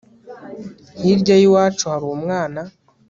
hirya 0.99 1.35
y'iwacu 1.39 1.83
hari 1.91 2.05
umwana 2.17 2.61